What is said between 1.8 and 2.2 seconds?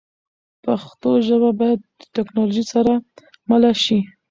د